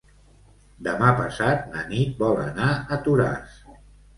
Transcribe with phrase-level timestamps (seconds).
[0.87, 3.63] Demà passat na Nit vol anar a Toràs.